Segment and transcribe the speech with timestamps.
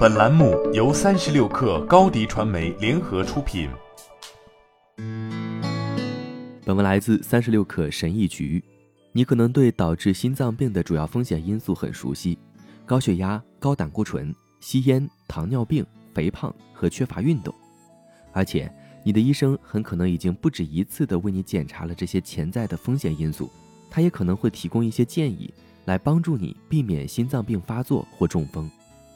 [0.00, 3.68] 本栏目由三十六氪高低传媒联合出品。
[6.64, 8.64] 本文来自三十六氪神医局。
[9.12, 12.38] 你可能对导致心脏病的主要风险因素很熟悉：
[12.86, 15.84] 高血压、高胆固醇、吸烟、糖尿病、
[16.14, 17.54] 肥胖和缺乏运动。
[18.32, 18.72] 而且，
[19.04, 23.50] 你的医生很可能已经不止一次地为你检查了这些潜在的风险因素，
[23.90, 25.52] 他也可能会提供一些建议。
[25.86, 28.70] 来帮助你避免心脏病发作或中风，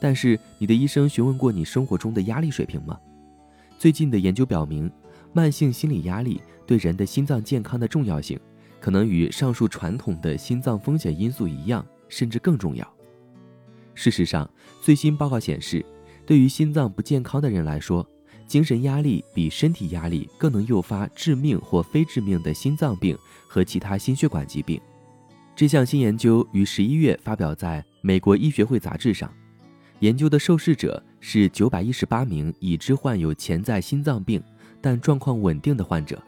[0.05, 3.00] 但是你的医生询问过你生活中的压力水平吗？
[3.79, 4.90] 最近的研究表明，
[5.32, 8.39] 慢性心理压力对人的心脏健康的重要性，
[8.79, 12.86] 可能与上述传统的心脏风险因素一样，甚至更重要。
[13.94, 14.46] 事实上，
[14.82, 15.82] 最新报告显示，
[16.27, 18.07] 对于心脏不健康的人来说，
[18.46, 23.16] 精神压力比身体压力更能诱发致命或非致命的心脏病
[23.49, 24.79] 和其他心血管疾病。
[25.57, 29.32] 这项新研究于十一月发表在美国医学会杂志上。
[30.04, 34.42] 研究的受试者是九百一十八名已知患有潜在心脏病
[34.78, 36.22] 但状况稳定的患者。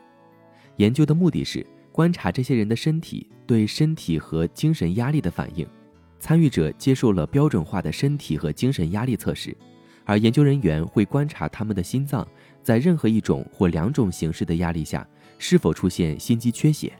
[0.76, 5.66] 研究的目的是观察这些人的身体对身体和精神压力的反应。
[6.18, 9.54] 参与者接受了标准化的身体和精神压力测试，
[10.06, 12.26] 而研究人员会观察他们的心脏
[12.62, 16.90] 在任何一种或两种形式的压力下是否出现心肌缺血。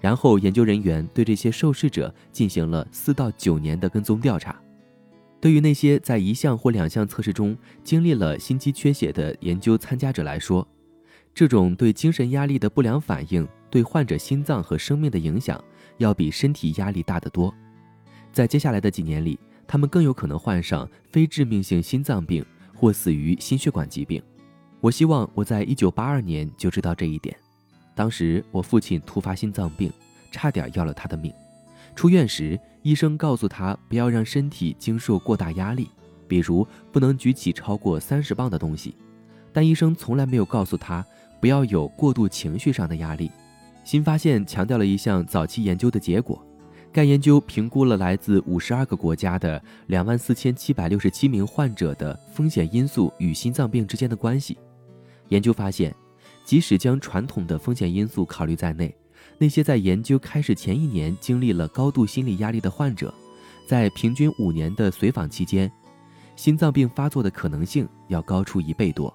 [0.00, 4.58] 然后，研究人员对这些受试者进行了四到九年的跟踪调查。
[5.40, 10.66] 对于那些在一项或两项测试中经历了心肌缺血的研究参加者来说，
[11.34, 15.62] 这种对精神压力的不良反应对患者心脏和生命的影响
[15.96, 17.54] 要比身体压力大得多。
[18.32, 24.22] 在接下来的几年里，他们更有可能患上非致命性心脏病或死于心血管疾病。
[24.80, 27.34] 我希望我在1982年就知道这一点。
[27.94, 29.90] 当时我父亲突发心脏病，
[30.30, 31.32] 差点要了他的命。
[32.00, 35.90] 出院时，医生告诉他不要让身体经受过大压力，
[36.26, 38.94] 比如不能举起超过三十磅的东西。
[39.52, 41.04] 但医生从来没有告诉他
[41.42, 43.30] 不要有过度情绪上的压力。
[43.84, 46.42] 新发现强调了一项早期研究的结果，
[46.90, 54.56] 该研究评估了来自五十二个国家的两万四千七百六十七名患者的风险因素与心脏病之间的关系。
[55.28, 55.94] 研究发现。
[56.42, 58.92] 即使将传统的风险因素考虑在内，
[59.38, 63.12] 那些在研究开始前一年经历了高度心理压力的患者，
[63.66, 65.70] 在平均五年的随访期间，
[66.36, 69.12] 心脏病发作的可能性要高出一倍多。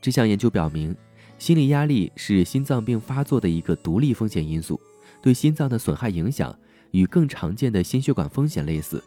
[0.00, 0.96] 这项研究表明，
[1.38, 4.80] 心理压力是心脏病发作的一个独立风险因素，
[5.20, 6.56] 对心脏的损害影响
[6.90, 9.02] 与更常见的心血管风险类似。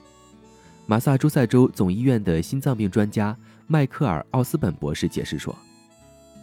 [0.85, 3.35] 马萨诸塞州总医院的心脏病专家
[3.67, 5.55] 迈克尔·奥斯本博士解释说：“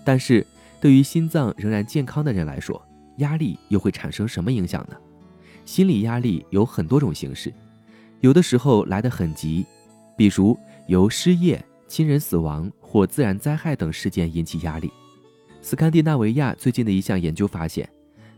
[0.04, 0.46] 但是。”
[0.82, 2.84] 对于心脏仍然健康的人来说，
[3.18, 4.96] 压力又会产生什么影响呢？
[5.64, 7.52] 心理压力有很多种形式，
[8.20, 9.64] 有的时候来得很急，
[10.16, 10.58] 比如
[10.88, 14.90] 由失业、亲人死亡或自然灾害等事件引起压力。
[15.60, 17.88] 斯堪的纳维亚最近的一项研究发现，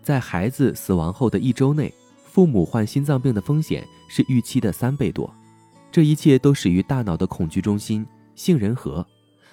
[0.03, 1.93] 在孩子死亡后的一周内，
[2.25, 5.33] 父母患心脏病的风险是预期的三倍多。
[5.91, 9.07] 这一切都始于大脑的恐惧中心——杏仁核，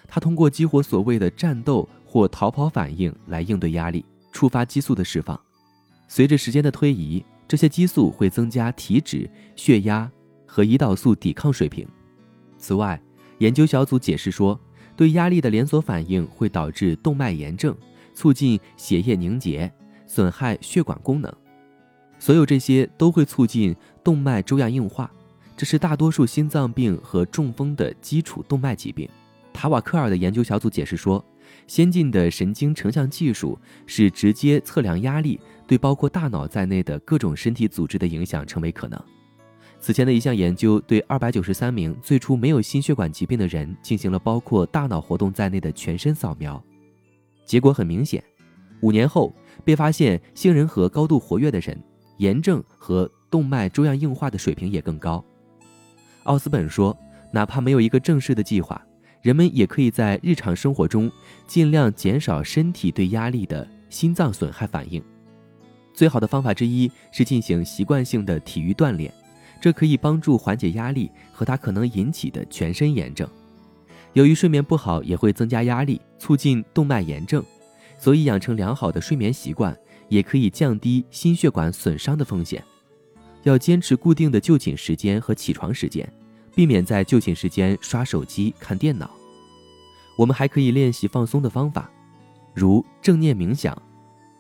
[0.08, 1.88] 它通过激活所谓的战斗。
[2.04, 5.40] 或逃跑反应来应对压力，触发激素的释放。
[6.08, 10.10] 随着时间的推移，这些激素会增加体脂、血压
[10.46, 11.88] 和胰岛素抵抗水平。
[12.58, 13.02] 此外，
[13.40, 14.60] 研究小组解释说，
[14.96, 17.76] 对压力的连锁反应会导致动脉炎症，
[18.14, 19.72] 促进血液凝结，
[20.06, 21.34] 损害血管功能。
[22.20, 25.10] 所有这些都会促进动脉粥样硬化，
[25.56, 29.10] 这是大多数心脏病和中风的基础动脉疾病。
[29.54, 31.24] 塔瓦克尔的研究小组解释说。
[31.68, 39.02] 先进的神经成像技术使直接测量压力对包括大脑在内的各种身体组织的影响成为可能。
[39.80, 46.64] 此前的一项研究对二百九十三名最初没有心血管疾病的人进行了包括大脑活动在内的全身扫描，
[47.46, 48.24] 结果很明显，
[48.82, 49.34] 五年后
[49.64, 51.82] 被发现杏仁核高度活跃的人，
[52.18, 55.24] 炎症和动脉粥样硬化的水平也更高。
[56.26, 56.96] 奥斯本说，
[57.34, 58.80] 哪怕没有一个正式的计划。
[59.22, 61.12] 人们也可以在日常生活中
[61.46, 65.04] 尽量减少身体对压力的心脏损害反应。
[65.94, 69.14] 最好的方法之一是进行习惯性的体育锻炼，
[69.62, 73.30] 这可以帮助缓解压力和它可能引起的全身炎症。
[74.14, 77.44] 由于睡眠不好也会增加压力，促进动脉炎症，
[77.98, 79.78] 所以养成良好的睡眠习惯
[80.10, 82.64] 也可以降低心血管损伤的风险。
[83.44, 86.12] 要坚持固定的就寝时间和起床时间。
[86.56, 89.10] 避免在就寝时间刷手机看电脑。
[90.18, 91.90] 我们还可以练习放松的方法
[92.54, 93.76] 如正念冥想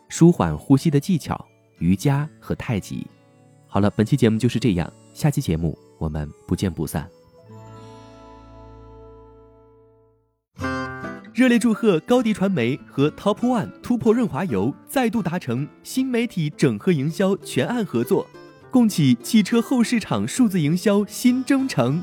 [0.10, 1.44] 舒缓呼吸的技巧
[1.80, 3.08] 瑜伽和太极。
[3.68, 7.10] 好了本期节目就是这样下期节目我们不见不散。
[11.34, 18.28] 热烈祝贺高迪传媒和 top one 突破润滑油再度达成新媒体整合营销全案合作。
[18.71, 22.01] 共启汽车后市场数字营销新征程。